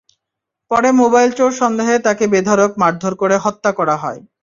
[0.71, 4.19] পরে মোবাইল চোর সন্দেহে তাকে বেধড়ক মারধর করে হত্যা করা হয়।